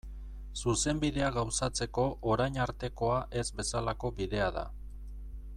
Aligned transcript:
Zuzenbidea 0.61 1.27
gauzatzeko 1.35 2.07
orain 2.37 2.59
artekoa 2.65 3.21
ez 3.43 3.47
bezalako 3.63 4.15
bidea 4.23 4.53
da. 4.61 4.69